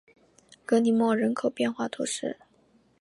[0.65, 2.39] 格里莫人口变化图示